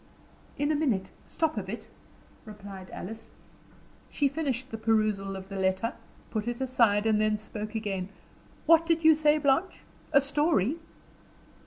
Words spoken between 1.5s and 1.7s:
a